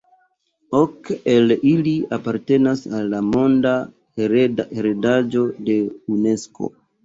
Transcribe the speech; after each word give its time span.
Ok 0.77 1.11
el 1.33 1.53
ili 1.71 1.93
apartenas 2.17 2.83
al 3.01 3.07
la 3.13 3.21
monda 3.29 3.77
heredaĵo 4.79 5.49
de 5.73 5.81
Unesko. 6.19 6.77